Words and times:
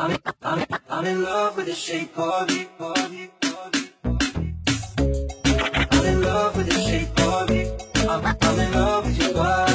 I'm, 0.00 0.16
I'm, 0.42 0.64
I'm 0.88 1.04
in 1.06 1.24
love 1.24 1.56
with 1.56 1.66
the 1.66 1.74
shape 1.74 2.16
of 2.16 2.48
you. 2.52 2.68
I'm 2.78 3.12
in 6.04 6.22
love 6.22 6.56
with 6.56 6.68
the 6.68 6.80
shape 6.80 7.18
of 7.18 7.50
you. 7.50 7.76
I'm, 8.08 8.36
I'm 8.40 8.60
in 8.60 8.72
love 8.74 9.06
with 9.06 9.20
your 9.20 9.34
body. 9.34 9.67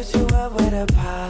Took 0.00 0.14
you 0.14 0.34
out 0.34 0.54
with 0.54 0.72
a 0.72 0.86
pie. 0.94 1.29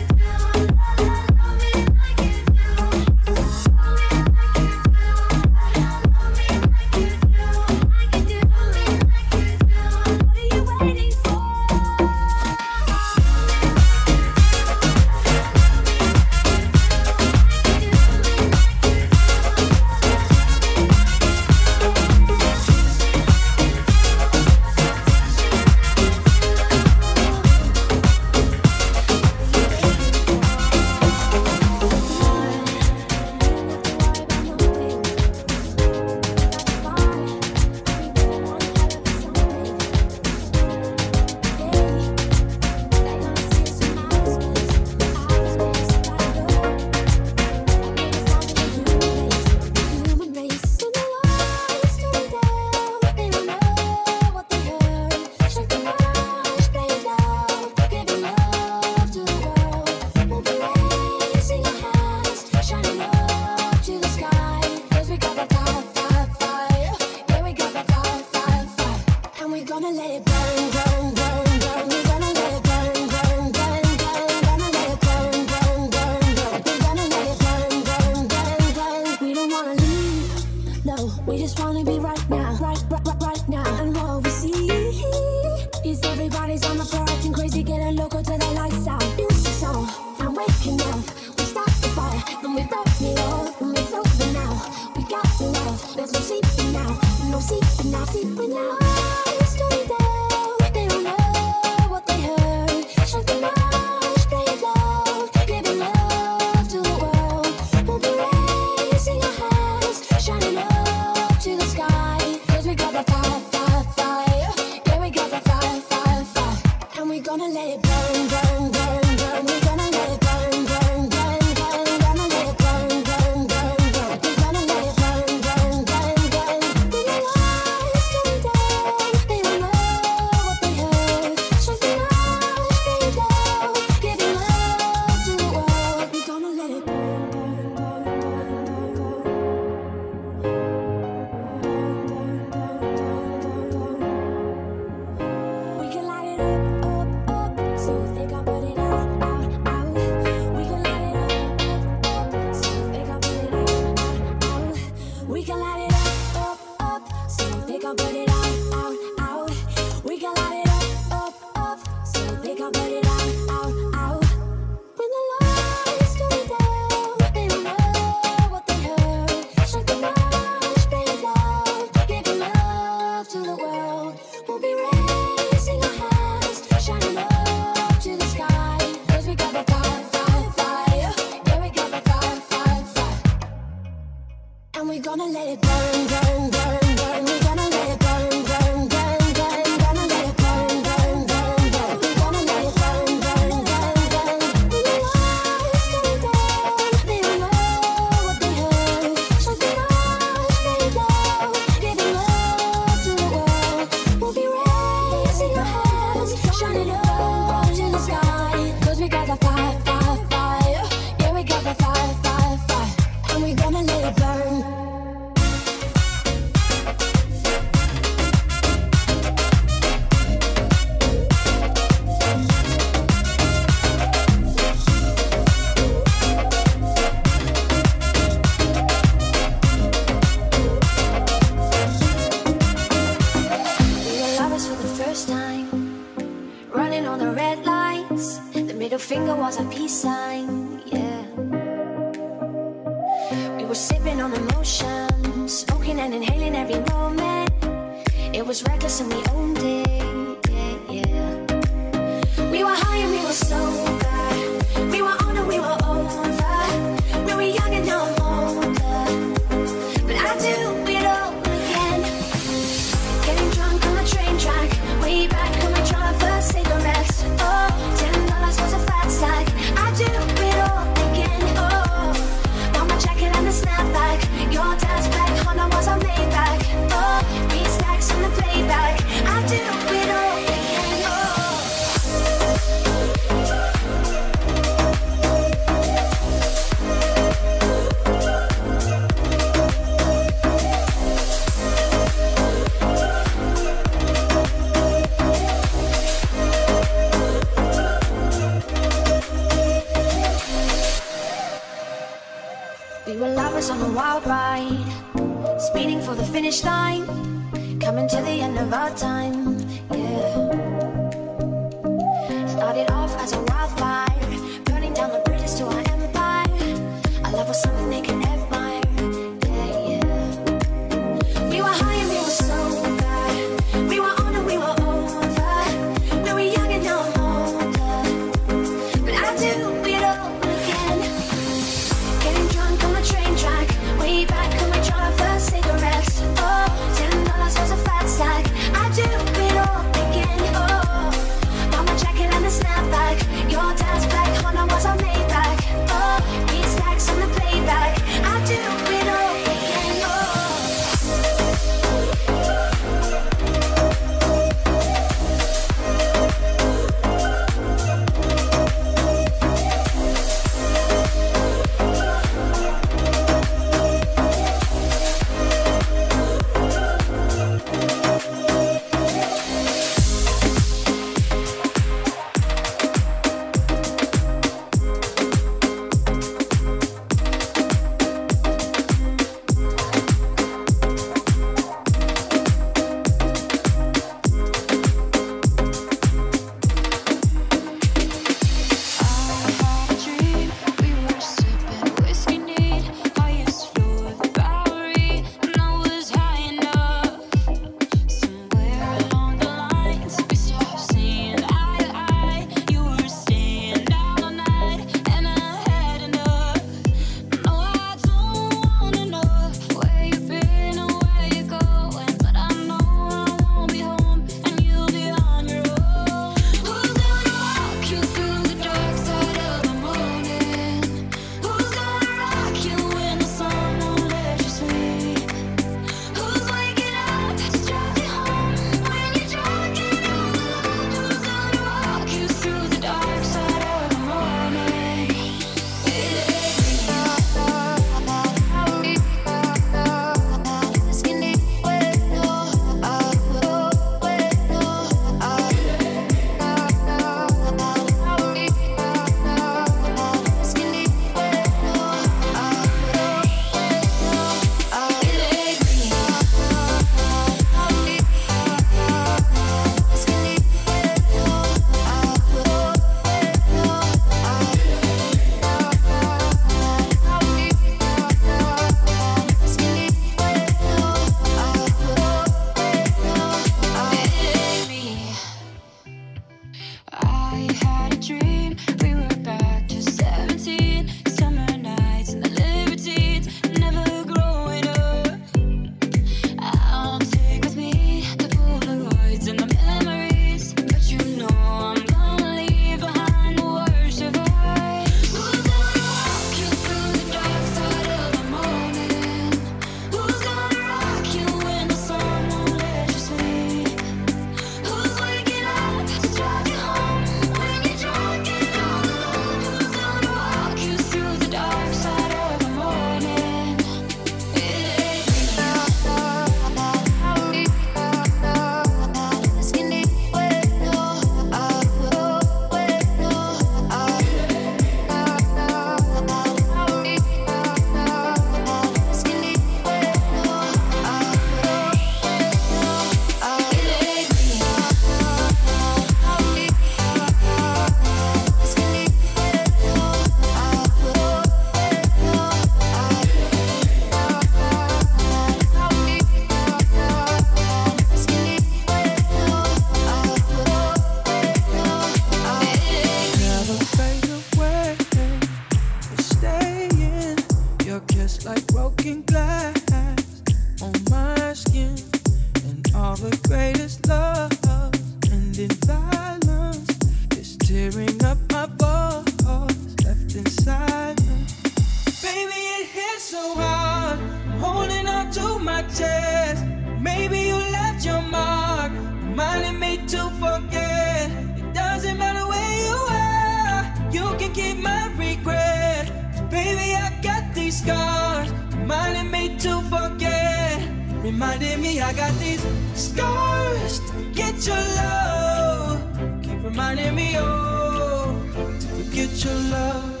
reminding 591.21 591.61
me 591.61 591.79
I 591.79 591.93
got 591.93 592.11
these 592.17 592.43
scars 592.73 593.79
to 593.79 593.93
forget 593.93 594.43
your 594.47 594.55
love. 594.55 596.23
Keep 596.23 596.43
reminding 596.43 596.95
me, 596.95 597.13
oh, 597.15 598.17
to 598.59 598.67
forget 598.67 599.23
your 599.23 599.35
love. 599.51 600.00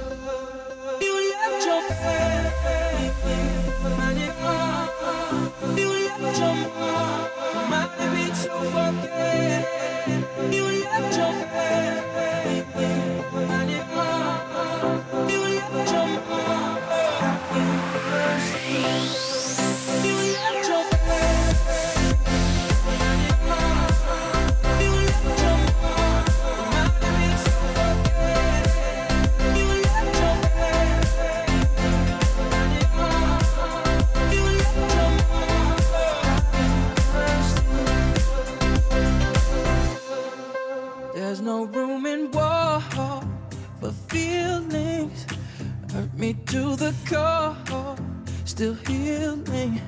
still 48.61 48.75
healing. 48.85 49.81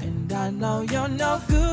And 0.00 0.32
I 0.32 0.50
know 0.50 0.82
you're 0.82 1.06
no 1.06 1.40
good. 1.46 1.65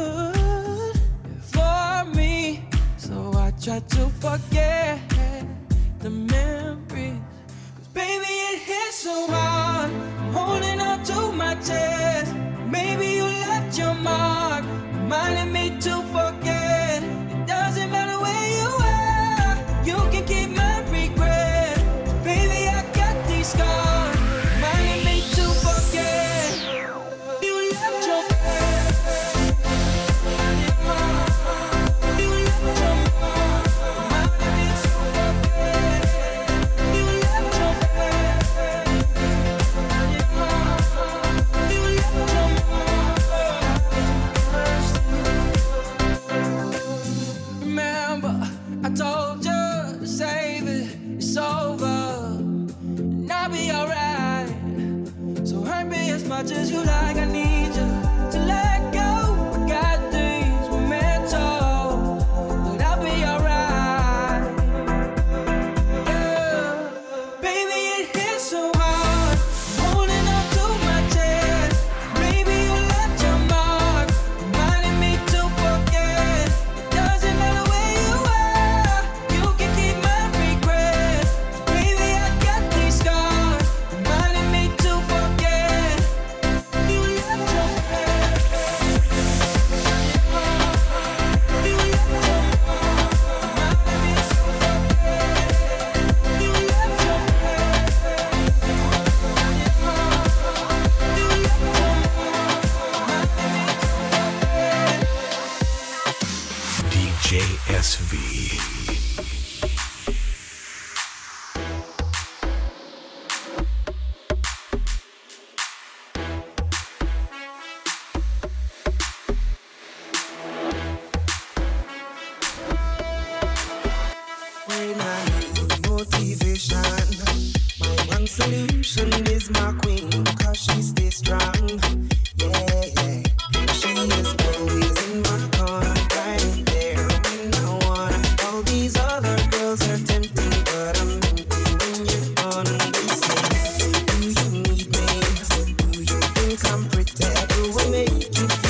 you 147.55 147.91
make 147.91 148.37
you 148.39 148.62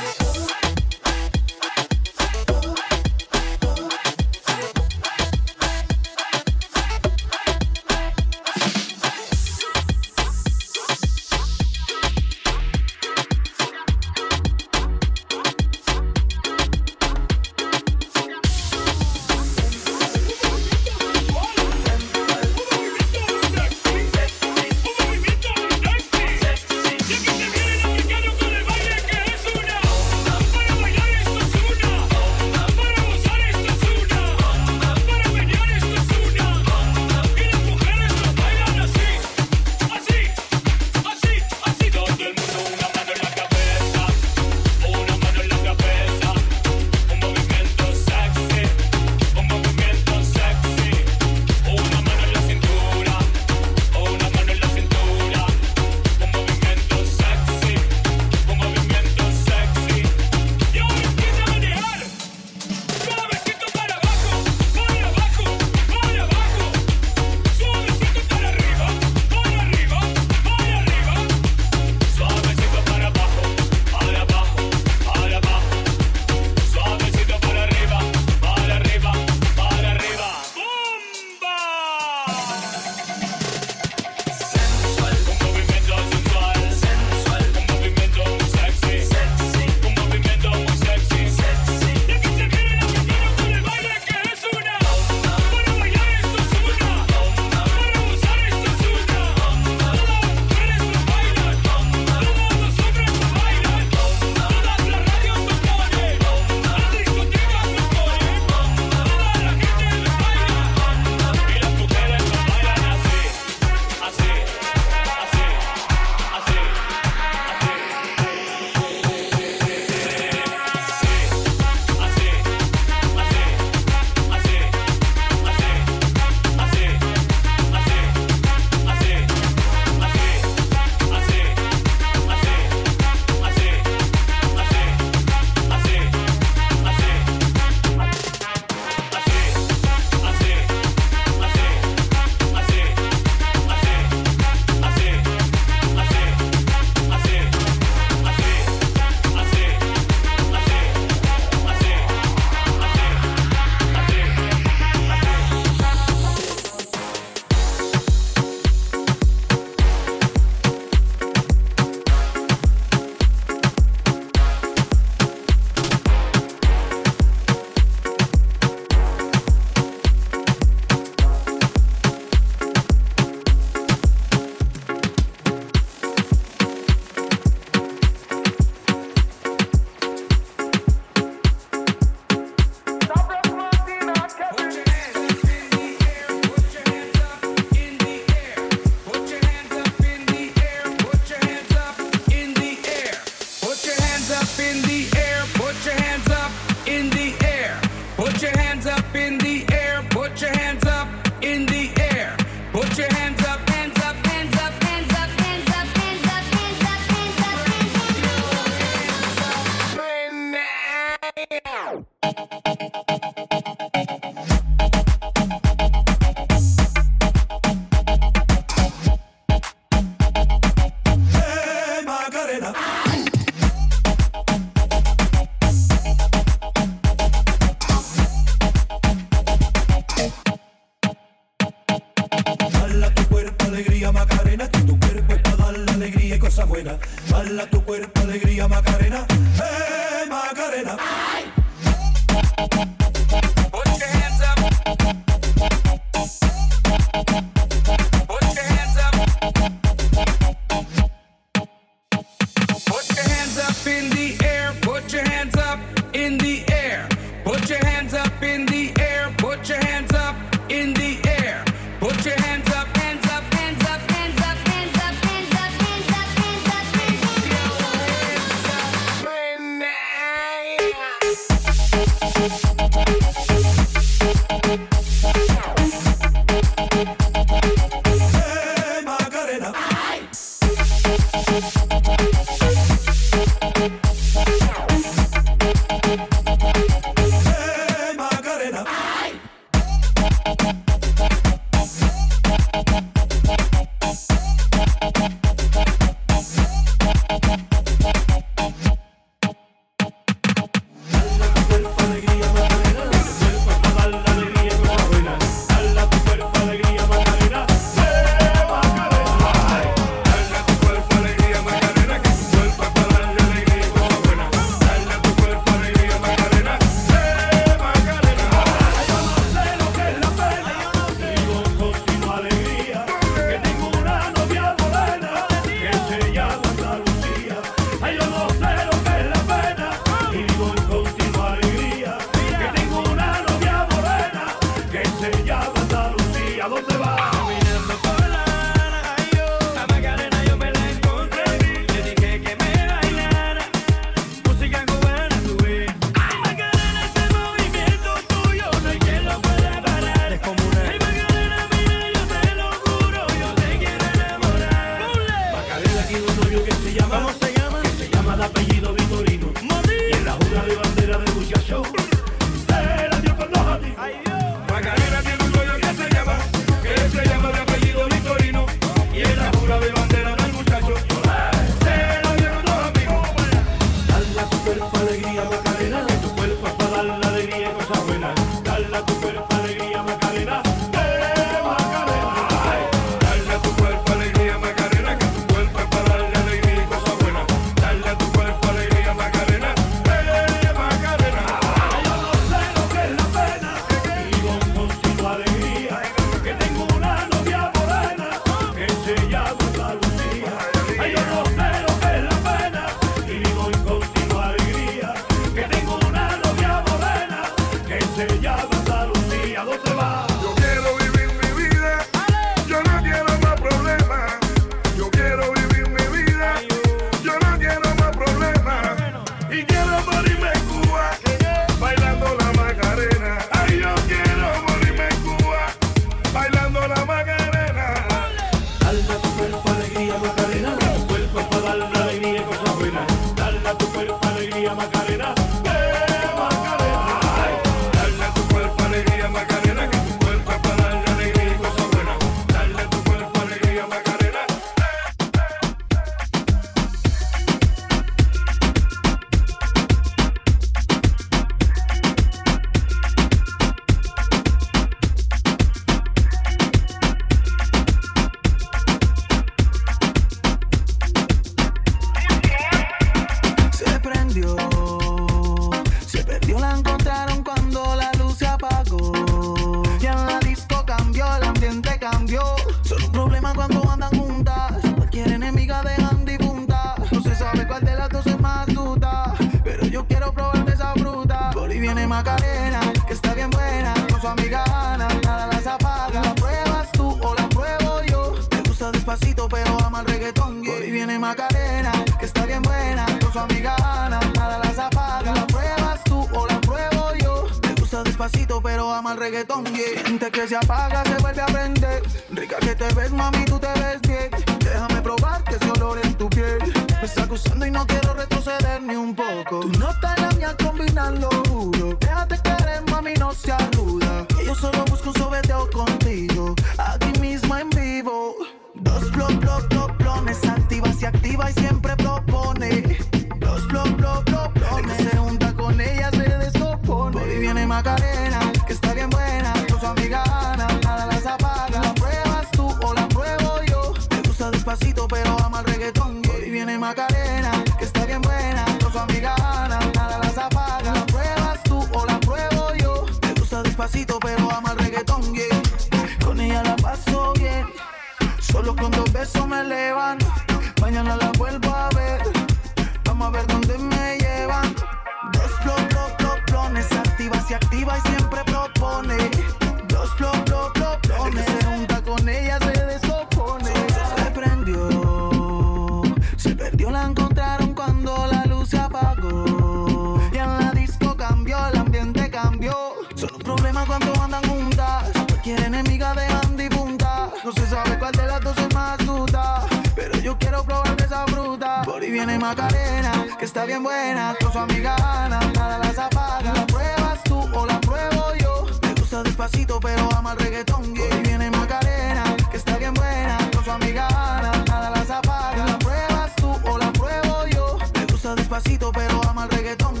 Macarena, 582.41 583.27
que 583.37 583.45
está 583.45 583.65
bien 583.65 583.83
buena, 583.83 584.35
con 584.41 584.51
su 584.51 584.57
amiga 584.57 584.95
Ana, 584.95 585.39
nada 585.53 585.77
las 585.77 585.95
apaga. 585.99 586.51
La 586.51 586.65
pruebas 586.65 587.23
tú 587.23 587.37
o 587.39 587.65
la 587.67 587.79
pruebo 587.79 588.33
yo. 588.33 588.65
Me 588.81 588.95
gusta 588.95 589.21
despacito, 589.21 589.79
pero 589.79 590.09
ama 590.15 590.31
el 590.31 590.39
reggaetón. 590.39 590.85
Hoy 590.85 591.21
viene 591.21 591.51
Macarena, 591.51 592.23
que 592.49 592.57
está 592.57 592.79
bien 592.79 592.95
buena, 592.95 593.37
con 593.53 593.63
su 593.63 593.69
amiga 593.69 594.07
Ana, 594.07 594.63
nada 594.67 594.89
las 594.89 595.11
apaga. 595.11 595.67
La 595.67 595.77
pruebas 595.77 596.35
tú 596.37 596.59
o 596.67 596.77
la 596.79 596.91
pruebo 596.91 597.45
yo. 597.45 597.77
Me 597.93 598.05
gusta 598.07 598.33
despacito, 598.33 598.91
pero 598.91 599.21
ama 599.29 599.43
el 599.43 599.49
reggaetón. 599.51 600.00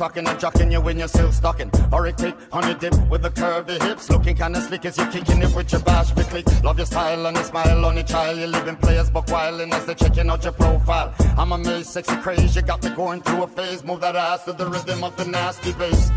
Clocking 0.00 0.26
and 0.26 0.38
jocking 0.40 0.72
you 0.72 0.80
when 0.80 0.98
you're 0.98 1.08
still 1.08 1.30
stocking. 1.30 1.70
Or 1.92 2.06
it 2.06 2.16
quick 2.16 2.34
on 2.52 2.62
your 2.64 2.78
dip 2.78 2.94
with 3.10 3.20
the 3.20 3.28
curvy 3.28 3.76
hips. 3.82 4.08
Looking 4.08 4.34
kinda 4.34 4.58
slick 4.62 4.86
as 4.86 4.96
you're 4.96 5.12
kicking 5.12 5.42
it 5.42 5.54
with 5.54 5.70
your 5.72 5.82
bash 5.82 6.10
click. 6.12 6.46
Love 6.64 6.78
your 6.78 6.86
style 6.86 7.26
and 7.26 7.36
your 7.36 7.44
smile 7.44 7.84
on 7.84 7.96
your 7.96 8.04
child. 8.04 8.38
You're 8.38 8.48
living 8.48 8.76
players 8.76 9.10
but 9.10 9.26
wildin' 9.26 9.72
as 9.72 9.84
they're 9.84 9.94
checking 9.94 10.30
out 10.30 10.42
your 10.42 10.54
profile. 10.54 11.12
I'm 11.36 11.52
amazed, 11.52 11.90
sexy 11.90 12.16
craze. 12.16 12.56
You 12.56 12.62
got 12.62 12.82
me 12.82 12.90
going 12.90 13.20
through 13.20 13.42
a 13.42 13.46
phase. 13.46 13.84
Move 13.84 14.00
that 14.00 14.16
ass 14.16 14.44
to 14.44 14.54
the 14.54 14.66
rhythm 14.66 15.04
of 15.04 15.14
the 15.18 15.26
nasty 15.26 15.72
bass. 15.72 16.10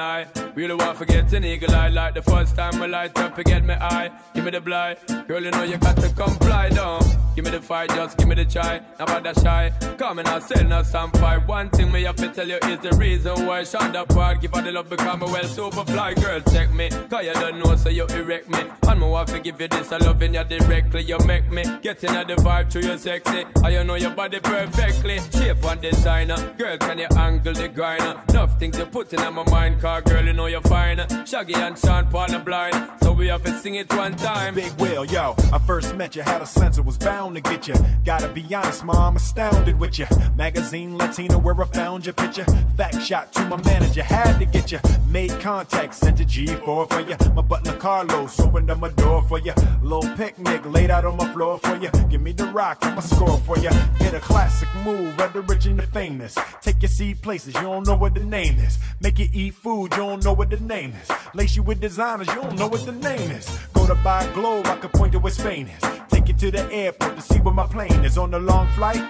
I 0.00 0.39
really 0.54 0.74
want 0.74 0.98
to 0.98 1.06
get 1.06 1.32
an 1.32 1.44
eagle 1.44 1.74
eye. 1.74 1.88
Like 1.88 2.14
the 2.14 2.22
first 2.22 2.56
time 2.56 2.82
I 2.82 2.86
light 2.86 3.18
up, 3.18 3.36
you 3.38 3.44
get 3.44 3.64
me 3.64 3.74
eye. 3.74 4.10
Give 4.34 4.44
me 4.44 4.50
the 4.50 4.60
blind. 4.60 4.98
Girl, 5.28 5.42
you 5.42 5.50
know 5.50 5.62
you 5.62 5.76
got 5.78 5.96
to 5.96 6.08
comply, 6.10 6.68
down. 6.70 7.02
Give 7.36 7.44
me 7.44 7.52
the 7.52 7.60
fight, 7.60 7.88
just 7.90 8.18
give 8.18 8.28
me 8.28 8.34
the 8.34 8.44
try. 8.44 8.80
Now 8.98 9.04
about 9.04 9.22
that 9.22 9.38
shy. 9.40 9.72
Come 9.96 10.18
and 10.18 10.28
I'll 10.28 10.40
sell 10.40 10.64
no 10.64 10.82
some 10.82 11.10
fight. 11.12 11.46
One 11.46 11.70
thing 11.70 11.92
me 11.92 12.02
have 12.02 12.16
to 12.16 12.28
tell 12.28 12.48
you 12.48 12.58
is 12.64 12.80
the 12.80 12.92
reason 12.96 13.46
why 13.46 13.62
Shonda 13.62 14.06
Park 14.08 14.40
give 14.40 14.52
her 14.54 14.62
the 14.62 14.72
love 14.72 14.90
because 14.90 15.18
me 15.18 15.26
well 15.26 15.44
super 15.44 15.84
fly. 15.84 16.14
Girl, 16.14 16.40
check 16.52 16.72
me. 16.72 16.88
Cause 16.88 17.24
you 17.24 17.32
don't 17.34 17.58
know, 17.58 17.76
so 17.76 17.88
you 17.88 18.04
erect 18.06 18.48
me. 18.50 18.58
And 18.88 19.00
me 19.00 19.06
want 19.06 19.28
to 19.28 19.38
give 19.38 19.60
you 19.60 19.68
this, 19.68 19.92
I 19.92 19.98
loving 19.98 20.34
you 20.34 20.44
directly. 20.44 21.02
You 21.02 21.18
make 21.24 21.50
me 21.50 21.62
get 21.82 22.02
in 22.02 22.12
the 22.12 22.34
vibe 22.34 22.70
through 22.70 22.82
your 22.82 22.98
sexy. 22.98 23.44
I 23.62 23.70
you 23.70 23.84
know 23.84 23.94
your 23.94 24.10
body 24.10 24.40
perfectly. 24.40 25.20
Shape 25.32 25.64
and 25.64 25.80
designer. 25.80 26.36
Girl, 26.58 26.76
can 26.78 26.98
you 26.98 27.08
angle 27.16 27.54
the 27.54 27.68
grinder? 27.68 28.20
Enough 28.30 28.58
things 28.58 28.76
to 28.76 28.86
put 28.86 29.12
in 29.12 29.20
my 29.34 29.44
mind, 29.44 29.80
car 29.80 30.02
girl, 30.02 30.24
you 30.24 30.32
know 30.32 30.39
you're 30.46 30.60
fine. 30.62 30.98
Shaggy 31.26 31.54
and 31.54 31.78
Sean 31.78 32.06
are 32.14 32.38
blind. 32.40 32.90
So 33.02 33.12
we 33.12 33.28
have 33.28 33.42
to 33.44 33.52
sing 33.58 33.74
it 33.76 33.92
one 33.92 34.14
time. 34.16 34.54
Big 34.54 34.72
Will, 34.80 35.04
yo, 35.04 35.34
I 35.52 35.58
first 35.58 35.94
met 35.96 36.14
you, 36.16 36.22
had 36.22 36.42
a 36.42 36.46
sense 36.46 36.78
it 36.78 36.84
was 36.84 36.98
bound 36.98 37.36
to 37.36 37.40
get 37.40 37.66
you. 37.68 37.74
Gotta 38.04 38.28
be 38.28 38.44
honest, 38.54 38.84
mom, 38.84 39.16
astounded 39.16 39.78
with 39.78 39.98
you. 39.98 40.06
Magazine 40.36 40.96
Latina, 40.96 41.38
where 41.38 41.60
I 41.60 41.66
found 41.66 42.06
your 42.06 42.14
picture. 42.14 42.44
Fact 42.76 43.00
shot 43.02 43.32
to 43.34 43.44
my 43.46 43.56
manager, 43.64 44.02
had 44.02 44.38
to 44.38 44.44
get 44.44 44.70
you. 44.72 44.78
Made 45.08 45.30
contact, 45.40 45.94
sent 45.94 46.20
a 46.20 46.24
G4 46.24 46.88
for 46.90 47.00
you. 47.00 47.16
My 47.34 47.42
butler 47.42 47.76
Carlos 47.76 48.38
opened 48.40 48.70
up 48.70 48.78
my 48.78 48.90
door 48.90 49.22
for 49.22 49.38
you. 49.38 49.52
Little 49.82 50.16
picnic 50.16 50.64
laid 50.66 50.90
out 50.90 51.04
on 51.04 51.16
my 51.16 51.32
floor 51.32 51.58
for 51.58 51.76
you. 51.76 51.90
Give 52.08 52.20
me 52.20 52.32
the 52.32 52.46
rock, 52.46 52.78
I'ma 52.82 53.00
score 53.00 53.38
for 53.38 53.58
you. 53.58 53.70
Hit 53.98 54.14
a 54.14 54.20
classic 54.20 54.68
move, 54.84 55.16
the 55.16 55.42
rich 55.42 55.66
and 55.66 55.78
the 55.78 55.86
famous. 55.86 56.36
Take 56.60 56.82
your 56.82 56.88
seat 56.88 57.22
places, 57.22 57.54
you 57.54 57.62
don't 57.62 57.86
know 57.86 57.96
what 57.96 58.14
the 58.14 58.24
name 58.24 58.58
is. 58.58 58.78
Make 59.00 59.18
you 59.18 59.28
eat 59.32 59.54
food, 59.54 59.92
you 59.92 59.98
don't 59.98 60.24
know 60.24 60.29
what 60.32 60.50
the 60.50 60.58
name 60.60 60.94
is. 61.02 61.10
Lace 61.34 61.56
you 61.56 61.62
with 61.62 61.80
designers, 61.80 62.28
you 62.28 62.34
don't 62.34 62.56
know 62.58 62.68
what 62.68 62.84
the 62.84 62.92
name 62.92 63.30
is. 63.30 63.48
Go 63.72 63.86
to 63.86 63.94
buy 63.96 64.24
a 64.24 64.34
globe, 64.34 64.66
I 64.66 64.76
can 64.76 64.90
point 64.90 65.12
to 65.12 65.18
where 65.18 65.32
Spain 65.32 65.68
is. 65.68 65.82
Take 66.08 66.28
you 66.28 66.34
to 66.34 66.50
the 66.50 66.72
airport 66.72 67.16
to 67.16 67.22
see 67.22 67.38
where 67.40 67.54
my 67.54 67.66
plane 67.66 68.04
is. 68.04 68.18
On 68.18 68.30
the 68.30 68.38
long 68.38 68.68
flight, 68.68 69.02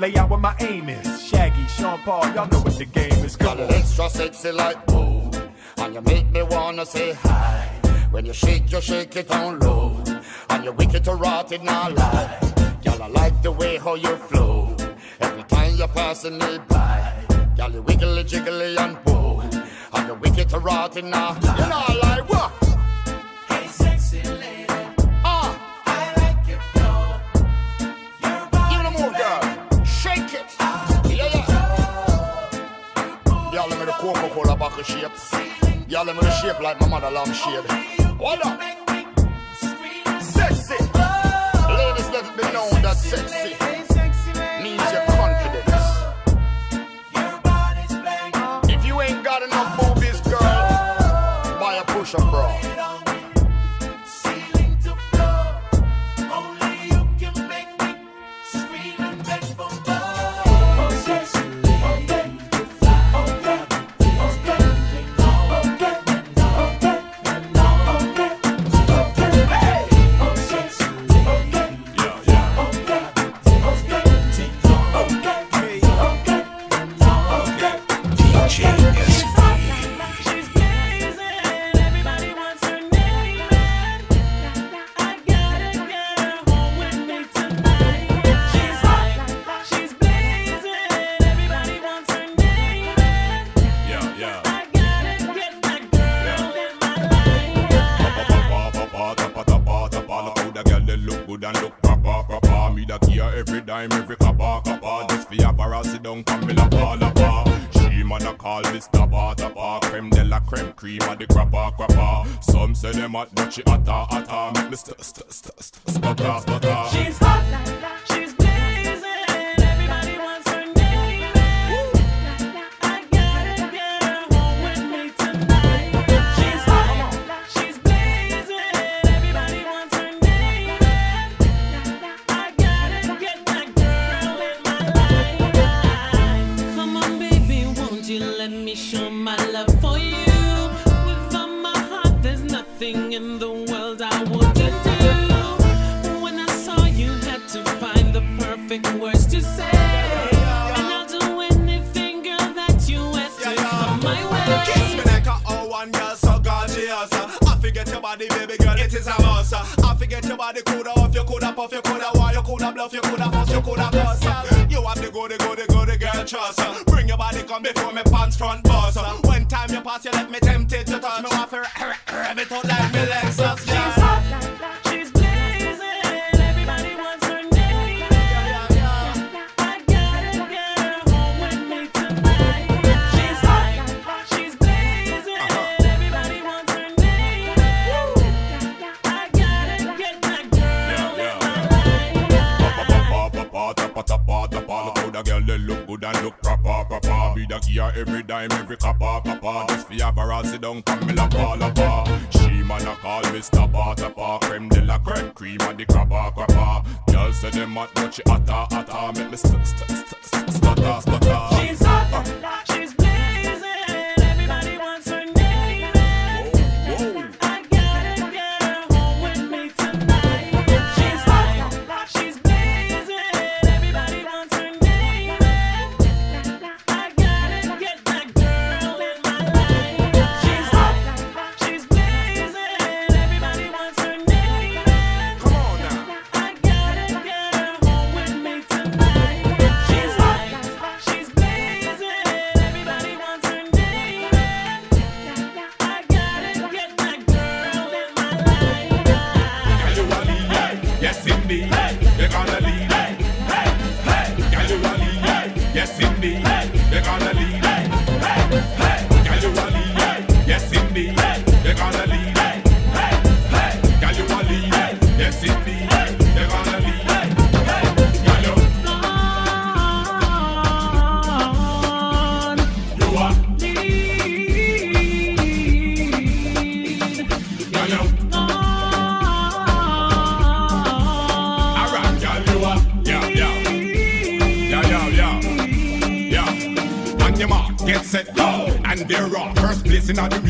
lay 0.00 0.16
out 0.16 0.30
where 0.30 0.38
my 0.38 0.54
aim 0.60 0.88
is. 0.88 1.24
Shaggy, 1.26 1.66
Sean 1.66 1.98
Paul, 2.00 2.24
y'all 2.34 2.48
know 2.48 2.60
what 2.60 2.76
the 2.78 2.84
game 2.84 3.24
is. 3.24 3.36
Got 3.36 3.56
Come 3.56 3.60
it 3.60 3.70
on. 3.70 3.74
extra 3.74 4.10
sexy 4.10 4.52
like 4.52 4.84
boom. 4.86 5.30
And 5.78 5.94
you 5.94 6.00
make 6.02 6.30
me 6.30 6.42
wanna 6.42 6.84
say 6.86 7.12
hi. 7.12 7.68
When 8.10 8.24
you 8.26 8.32
shake, 8.32 8.70
you 8.72 8.80
shake 8.80 9.16
it 9.16 9.30
on 9.30 9.60
low. 9.60 10.02
And 10.50 10.64
you 10.64 10.72
wicked 10.72 11.04
to 11.04 11.14
rot 11.14 11.52
it 11.52 11.62
now 11.62 11.90
lie. 11.90 12.38
Girl, 12.84 13.02
I 13.02 13.08
like 13.08 13.42
the 13.42 13.52
way 13.52 13.76
how 13.76 13.94
you 13.94 14.16
flow. 14.16 14.74
Every 15.20 15.42
time 15.44 15.76
you're 15.76 15.88
passing 15.88 16.38
me 16.38 16.58
by. 16.68 17.12
Girl, 17.58 17.72
you 17.72 17.82
wiggly 17.82 18.22
jiggly 18.22 18.78
and 18.78 19.02
boom. 19.04 19.40
And 19.92 20.06
you 20.06 20.14
wicked 20.14 20.48
to 20.50 20.60
rot 20.60 20.96
it 20.96 21.04
now. 21.04 21.34
You 21.34 21.66
know 21.68 21.82
I 21.88 21.94
like 22.02 22.28
what? 22.28 22.52
Hey, 23.48 23.66
sexy 23.66 24.22
lady, 24.22 24.66
Ah, 25.24 25.50
I 25.84 26.14
like 26.22 26.46
your 26.46 26.60
flow. 26.70 27.18
Your 28.22 28.46
give 28.70 28.80
it 28.80 28.86
a 28.86 28.92
move, 28.96 29.14
girl. 29.18 29.42
Shake 29.84 30.34
it. 30.40 30.54
Yeah, 31.10 31.34
yeah. 31.34 31.52
Y'all 33.52 33.68
let 33.68 33.78
me 33.80 33.84
the 33.86 33.92
Coca-Cola 33.92 34.54
bottle 34.56 34.84
shape. 34.84 35.10
Y'all 35.88 36.04
let 36.04 36.14
me 36.14 36.20
the 36.22 36.30
shape 36.30 36.60
like 36.60 36.80
my 36.80 36.86
mother 36.86 37.10
lamb 37.10 37.32
shade. 37.32 37.66
What 38.20 38.46
up? 38.46 38.60
Sexy. 40.22 40.78
Ladies, 41.74 42.08
let 42.14 42.24
it 42.24 42.36
be 42.36 42.42
known 42.52 42.82
that 42.82 42.96
sexy 42.96 43.56
means 44.62 44.92
your 44.92 45.07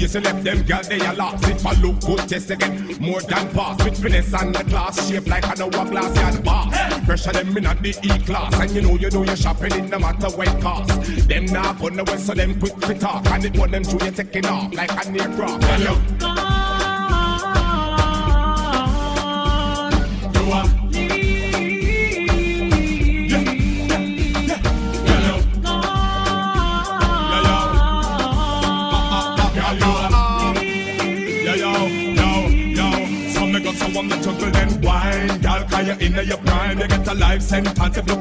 select 0.09 0.43
them 0.43 0.62
girl 0.62 0.82
they 0.82 1.01
a 1.01 1.12
lost. 1.12 1.47
It 1.48 1.60
for 1.60 1.74
look 1.74 2.01
good 2.01 2.28
test 2.28 2.51
again 2.51 2.97
more 3.01 3.20
than 3.20 3.48
fast 3.51 3.85
with 3.85 4.01
finesse 4.01 4.32
and 4.35 4.55
the 4.55 4.64
class 4.64 5.09
shape 5.09 5.26
like 5.26 5.47
an 5.47 5.62
hourglass 5.62 6.16
and 6.18 6.44
bar 6.44 6.70
pressure 7.05 7.32
them 7.32 7.56
in 7.56 7.66
at 7.66 7.82
the 7.82 7.90
E 8.02 8.24
class 8.24 8.55
and 8.59 8.70
you 8.70 8.82
know 8.82 8.97
you 8.97 9.10
know 9.10 9.22
you're 9.22 9.36
shopping 9.36 9.72
in 9.72 9.90
no 9.90 9.98
matter 9.98 10.28
what 10.36 10.60
cost 10.60 10.89
them 11.28 11.44
now 11.47 11.72
gonna 11.74 12.05
whistle 12.05 12.35
them 12.35 12.59
quick 12.59 12.76
to 12.80 12.94
talk. 12.94 13.26
And 13.26 13.44
it 13.44 13.55
put 13.55 13.70
them 13.70 13.82
to 13.82 14.05
you 14.05 14.10
taking 14.10 14.47
off 14.47 14.72
like 14.74 14.90
a 14.90 15.09
aircraft. 15.10 15.64
Hello. 15.64 16.07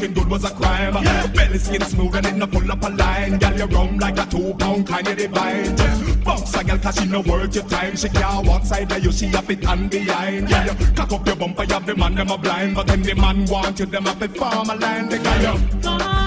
fucking 0.08 0.24
dude 0.24 0.32
was 0.32 0.44
a 0.44 0.54
crime. 0.54 0.94
Yeah. 1.04 1.28
Belly 1.28 1.58
skin 1.58 1.82
smooth 1.82 2.16
and 2.16 2.26
it 2.26 2.36
no 2.36 2.48
pull 2.48 2.72
up 2.72 2.84
a 2.84 2.90
line. 2.90 3.38
Girl, 3.38 3.58
you 3.58 3.66
rum 3.66 4.00
like 4.00 4.18
a 4.18 4.26
two 4.26 4.54
pound 4.56 4.88
kind 4.88 5.08
of 5.08 5.18
divine. 5.18 5.78
Just 5.78 6.24
bounce 6.24 6.56
a 6.56 6.64
girl 6.64 6.78
cause 6.78 6.96
she 6.96 7.06
no 7.06 7.22
worth 7.22 7.56
your 7.56 7.64
time. 7.66 7.96
She 7.96 8.10
care 8.10 8.42
one 8.42 8.66
side 8.66 8.92
of 8.92 9.04
you, 9.04 9.12
she 9.12 9.28
have 9.28 9.50
it 9.50 9.66
and 9.66 9.90
behind. 9.90 10.48
Girl, 10.50 10.66
you 10.66 10.94
cock 10.96 11.12
up 11.12 11.28
your 11.28 11.36
bumper, 11.36 11.64
you 11.64 11.74
have 11.74 11.86
the 11.86 11.96
man 11.96 12.16
them 12.16 12.30
a 12.30 12.38
blind. 12.38 12.76
But 12.76 12.88
then 12.88 13.02
the 13.02 13.16
man 13.16 13.46
want 13.46 13.80
you, 13.80 13.86
them 13.86 14.06
have 14.06 14.20
to 14.20 14.28
form 14.30 14.70
a 14.70 14.76
line. 14.76 15.10
They 15.10 15.20
got 15.20 15.42
you. 15.42 16.27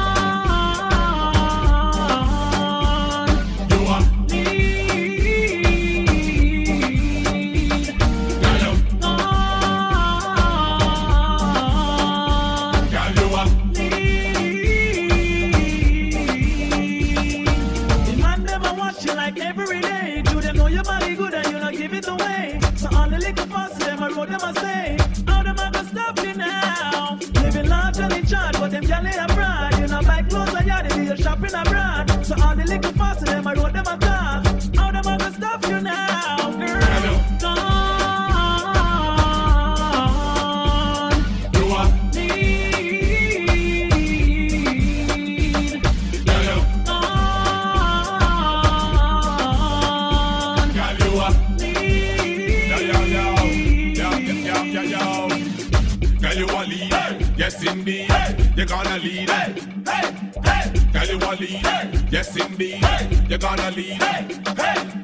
Yes, 62.10 62.36
indeed. 62.36 62.84
You're 63.28 63.38
gonna 63.38 63.70
lead. 63.70 64.02
Hey, 64.02 64.26
hey. 64.56 64.99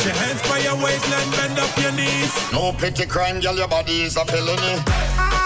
Put 0.00 0.06
your 0.06 0.16
hands 0.16 0.40
by 0.48 0.58
your 0.60 0.76
waistline, 0.82 1.30
bend 1.32 1.58
up 1.58 1.76
your 1.76 1.92
knees. 1.92 2.32
No 2.54 2.72
pity 2.72 3.04
crime, 3.04 3.38
girl, 3.38 3.54
your 3.54 3.68
body 3.68 4.00
is 4.00 4.16
a 4.16 4.24
felony. 4.24 4.82
Ah, 4.88 5.39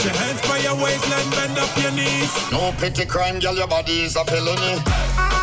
Put 0.00 0.14
your 0.14 0.22
hands 0.22 0.40
by 0.48 0.56
your 0.56 0.82
waistline, 0.82 1.30
bend 1.32 1.58
up 1.58 1.76
your 1.76 1.90
knees. 1.90 2.50
No 2.50 2.72
petty 2.78 3.04
crime, 3.04 3.38
girl, 3.38 3.54
your 3.54 3.66
body 3.66 4.00
is 4.00 4.16
a 4.16 4.24
felony. 4.24 5.39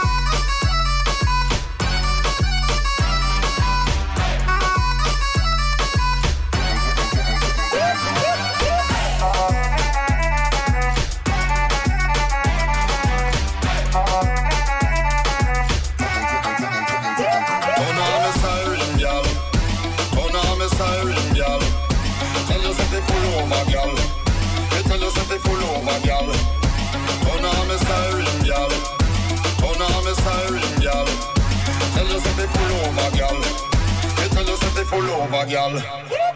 yourself 32.18 32.40
and 32.40 32.50
pull 32.50 32.74
over, 32.88 33.18
girl. 33.18 33.36
You 34.24 34.30
tell 34.30 34.46
yourself 34.46 34.78
and 34.78 34.88
pull 34.88 35.10
over, 35.10 35.46
girl. 35.46 36.27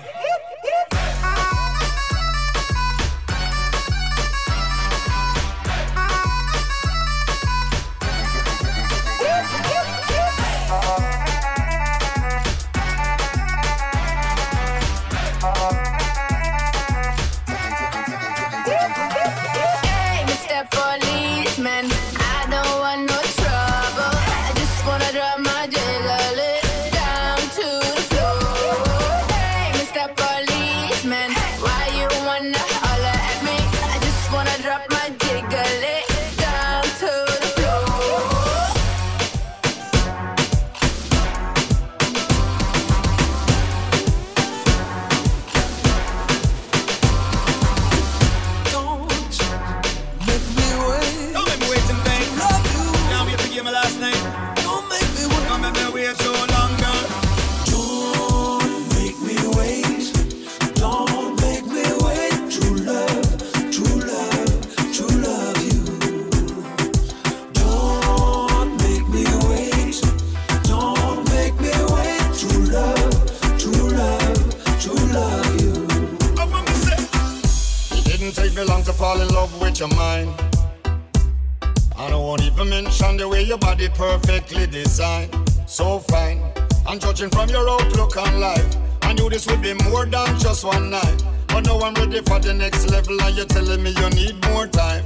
just 90.62 90.76
one 90.76 90.90
night. 90.90 91.24
But 91.48 91.66
now 91.66 91.80
I'm 91.80 91.94
ready 91.96 92.22
for 92.22 92.40
the 92.40 92.54
next 92.54 92.90
level, 92.90 93.20
and 93.22 93.36
you're 93.36 93.46
telling 93.46 93.82
me 93.84 93.92
you 93.92 94.10
need 94.12 94.36
more 94.50 94.68
time. 94.68 95.04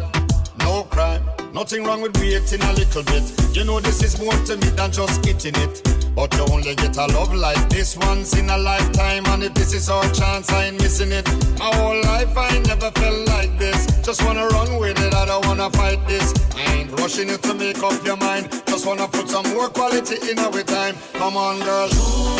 No 0.60 0.84
crime, 0.84 1.24
nothing 1.54 1.84
wrong 1.84 2.02
with 2.02 2.18
waiting 2.18 2.62
a 2.62 2.74
little 2.74 3.04
bit. 3.04 3.24
You 3.56 3.64
know 3.64 3.80
this 3.80 4.04
is 4.04 4.20
more 4.20 4.34
to 4.34 4.58
me 4.58 4.70
than 4.76 4.92
just 4.92 5.24
getting 5.24 5.56
it. 5.56 5.82
But 6.16 6.34
you 6.36 6.46
only 6.52 6.76
get 6.76 6.98
a 6.98 7.08
love 7.08 7.34
like 7.34 7.70
this 7.70 7.98
once 7.98 8.38
in 8.38 8.50
a 8.50 8.58
lifetime, 8.58 9.26
and 9.28 9.44
if 9.44 9.54
this 9.54 9.74
is 9.74 9.90
our 9.90 10.04
chance, 10.12 10.50
I 10.52 10.66
ain't 10.66 10.82
missing 10.82 11.12
it. 11.12 11.26
My 11.60 11.72
whole 11.76 12.02
life 12.02 12.38
I 12.38 12.60
never 12.60 12.92
felt 12.92 13.28
like 13.28 13.58
this. 13.58 13.86
Just 14.02 14.24
wanna 14.24 14.48
run 14.48 14.80
with 14.80 15.00
it, 15.00 15.14
I 15.14 15.26
don't 15.26 15.46
wanna 15.46 15.70
fight 15.72 16.06
this. 16.08 16.34
I 16.56 16.64
ain't 16.76 16.92
rushing 17.00 17.30
you 17.30 17.38
to 17.38 17.54
make 17.54 17.82
up 17.84 18.06
your 18.06 18.18
mind. 18.18 18.50
Just 18.68 18.86
wanna 18.86 19.08
put 19.08 19.30
some 19.30 19.48
more 19.54 19.70
quality 19.70 20.18
in 20.30 20.40
our 20.40 20.64
time. 20.64 20.96
Come 21.14 21.38
on, 21.38 21.60
girl. 21.60 22.35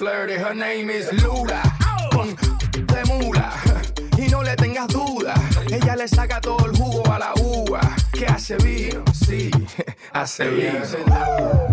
flirty, 0.00 0.32
her 0.32 0.54
name 0.54 0.88
is 0.88 1.12
Lula, 1.22 1.62
Con 2.10 2.34
de 2.86 3.04
mula, 3.04 3.52
y 4.16 4.28
no 4.30 4.42
le 4.42 4.56
tengas 4.56 4.88
duda, 4.88 5.34
ella 5.70 5.94
le 5.94 6.08
saca 6.08 6.40
todo 6.40 6.64
el 6.64 6.74
jugo 6.74 7.02
a 7.12 7.18
la 7.18 7.34
uva. 7.34 7.82
Que 8.10 8.24
hace 8.24 8.56
vino, 8.56 9.04
sí, 9.12 9.50
hace 10.14 10.48
vino. 10.48 11.69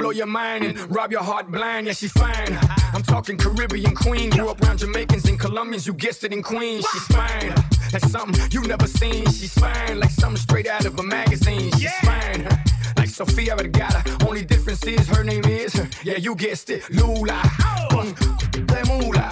blow 0.00 0.10
your 0.10 0.26
mind 0.26 0.64
and 0.64 0.94
rob 0.94 1.12
your 1.12 1.22
heart 1.22 1.50
blind. 1.50 1.86
Yeah, 1.86 1.92
she 1.92 2.08
fine. 2.08 2.58
I'm 2.94 3.02
talking 3.02 3.36
Caribbean 3.36 3.94
queen. 3.94 4.30
Grew 4.30 4.48
up 4.48 4.60
around 4.62 4.78
Jamaicans 4.78 5.28
and 5.28 5.38
Colombians. 5.38 5.86
You 5.86 5.92
guessed 5.92 6.24
it 6.24 6.32
in 6.32 6.42
Queens. 6.42 6.84
She's 6.92 7.06
fine. 7.16 7.54
That's 7.92 8.10
something 8.10 8.50
you 8.50 8.62
never 8.62 8.86
seen. 8.86 9.26
She's 9.26 9.54
fine 9.54 9.98
like 10.00 10.10
something 10.10 10.40
straight 10.40 10.66
out 10.66 10.84
of 10.86 10.98
a 10.98 11.02
magazine. 11.02 11.70
She's 11.72 11.92
fine. 12.02 12.48
Like 12.96 13.08
Sofia 13.08 13.56
Vergara. 13.56 14.02
Only 14.26 14.44
difference 14.44 14.84
is 14.84 15.06
her 15.08 15.22
name 15.22 15.44
is. 15.44 15.74
Yeah, 16.02 16.16
you 16.16 16.34
guessed 16.34 16.70
it. 16.70 16.88
Lula. 16.90 17.42
Con 17.90 18.14
de 18.52 18.84
mula. 18.86 19.30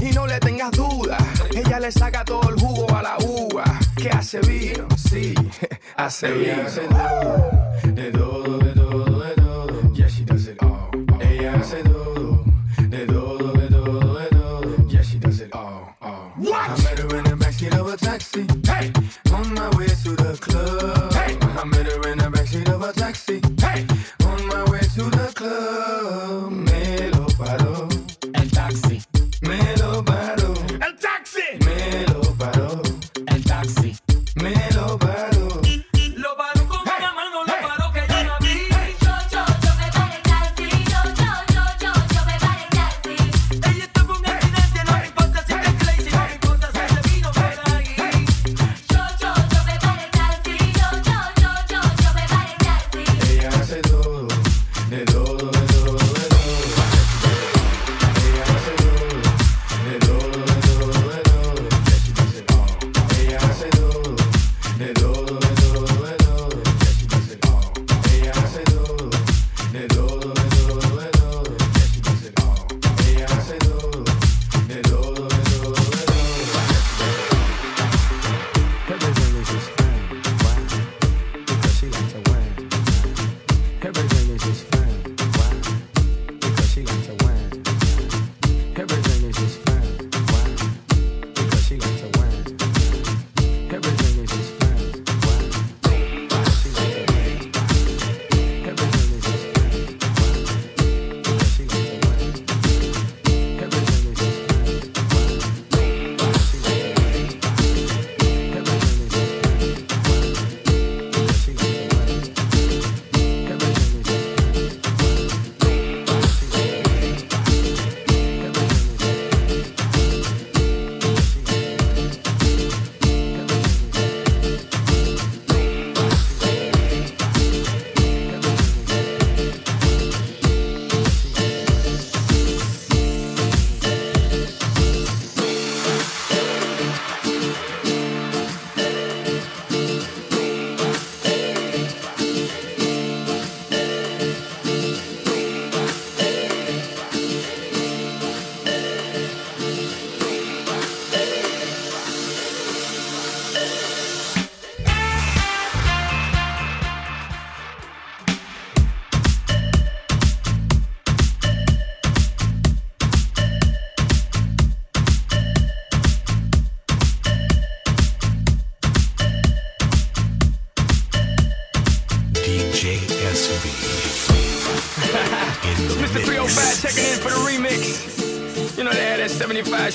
Y 0.00 0.10
no 0.12 0.26
le 0.26 0.38
tengas 0.38 0.72
duda. 0.72 1.16
Ella 1.54 1.80
le 1.80 1.90
saca 1.90 2.24
todo 2.24 2.48
el 2.50 2.56
jugo 2.56 2.94
a 2.94 3.02
la 3.02 3.16
uva. 3.18 3.64
Que 3.96 4.10
hace 4.10 4.40
vino. 4.40 4.86
Sí, 4.96 5.34
hace 5.96 6.32
vino. 6.32 7.63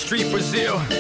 Street 0.09 0.31
Brazil. 0.31 0.98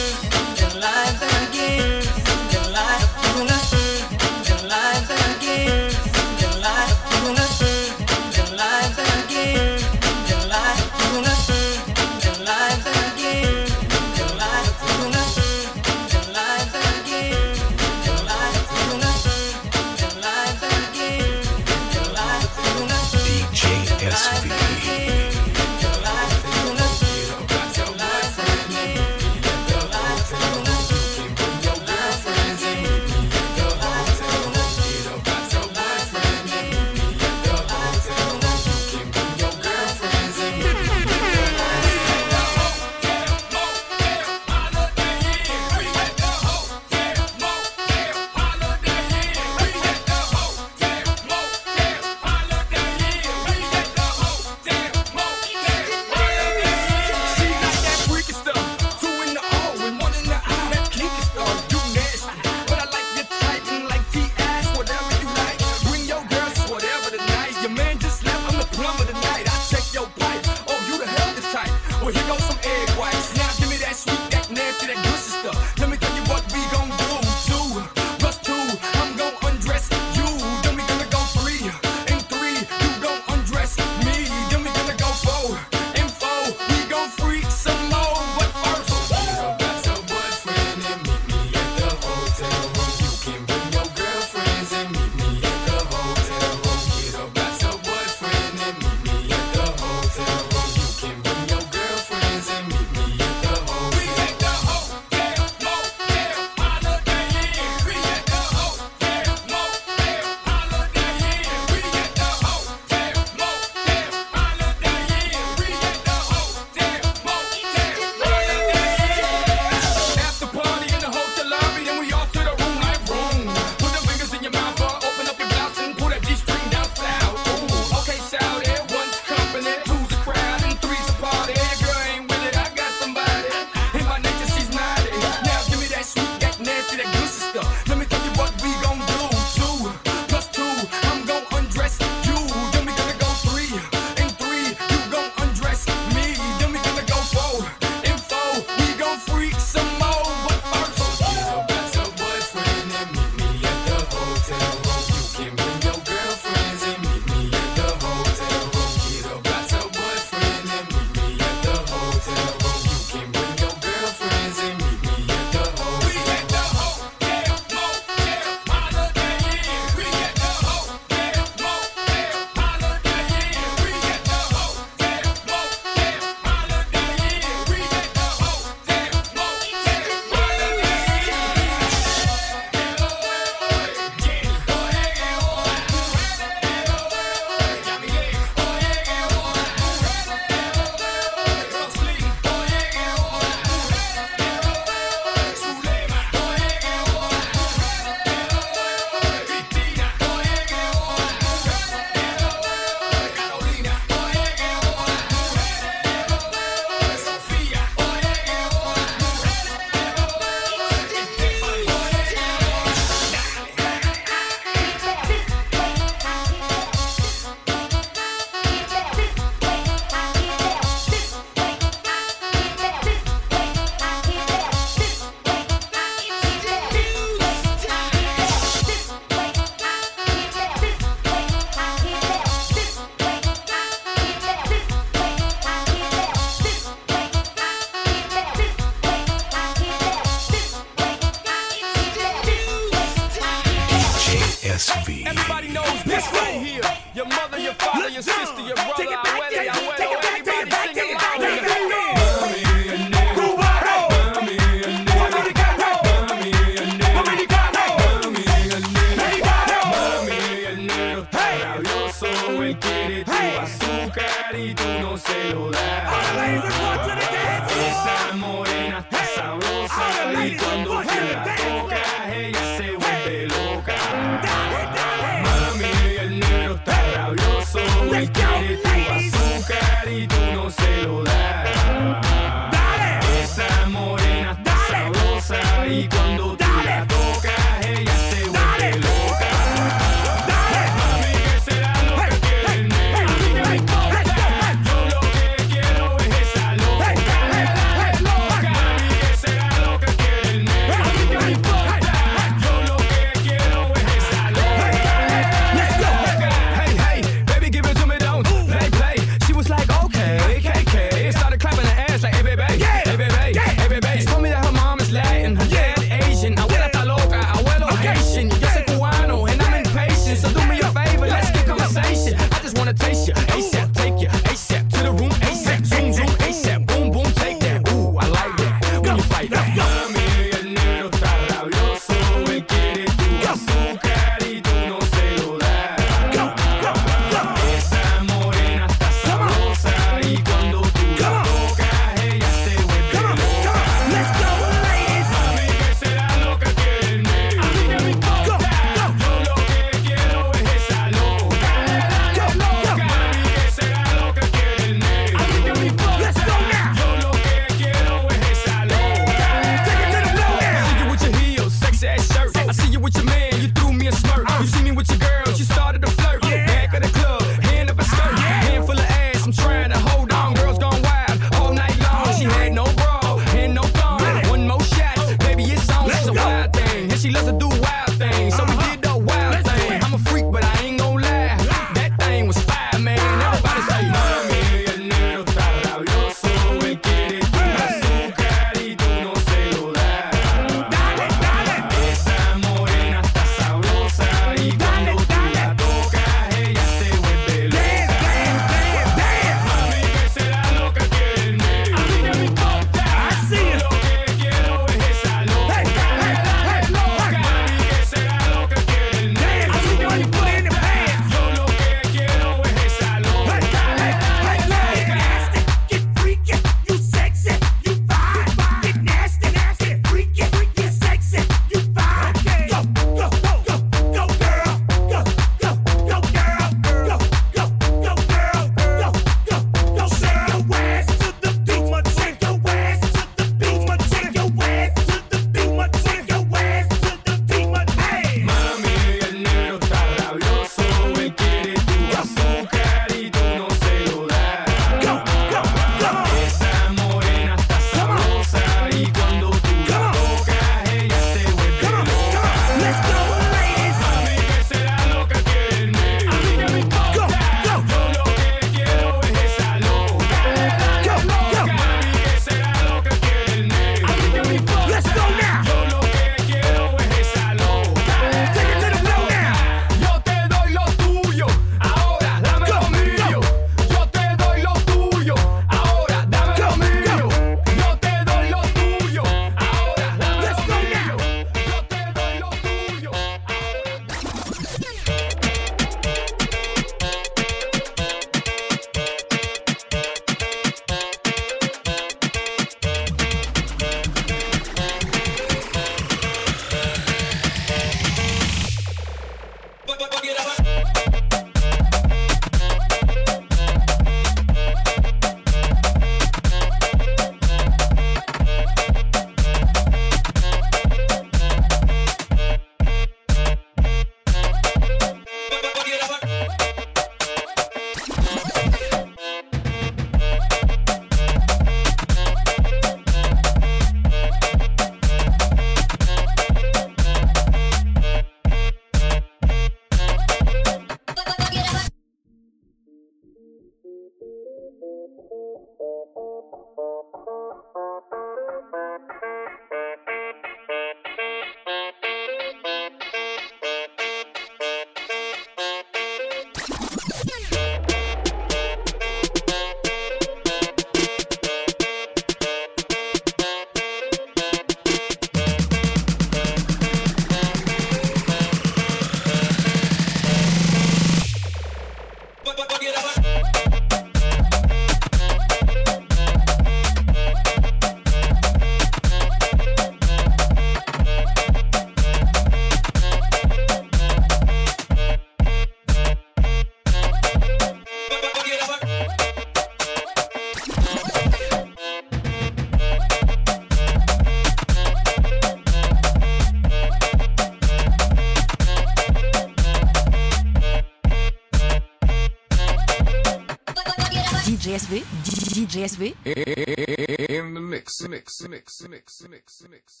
DSV? 595.81 596.13
In 596.25 597.55
the 597.55 597.59
mix, 597.59 598.07
mix, 598.07 598.47
mix, 598.47 598.87
mix, 598.87 598.87
mix, 598.87 599.23
mix, 599.27 599.63
mix. 599.71 600.00